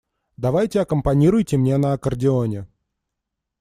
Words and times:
Давайте 0.35 0.81
аккомпанируйте 0.81 1.57
мне 1.57 1.77
на 1.77 1.93
аккордеоне. 1.93 2.67